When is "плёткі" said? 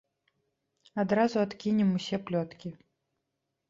2.29-2.77